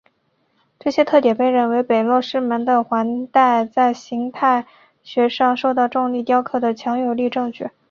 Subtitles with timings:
[0.79, 4.65] 这些特点被认为是北落师门的环带在形态
[5.03, 7.69] 学上受到重力雕刻的强有力证据。